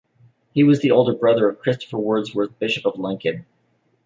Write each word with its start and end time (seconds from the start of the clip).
He 0.55 0.63
was 0.63 0.81
the 0.81 0.89
older 0.89 1.13
brother 1.13 1.47
of 1.47 1.59
Christopher 1.59 1.99
Wordsworth, 1.99 2.57
Bishop 2.57 2.87
of 2.87 2.97
Lincoln. 2.97 3.45